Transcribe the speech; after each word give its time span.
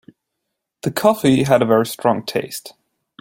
The 0.81 0.89
coffee 0.89 1.43
had 1.43 1.61
a 1.61 1.65
very 1.65 1.85
strong 1.85 2.25
taste. 2.25 2.73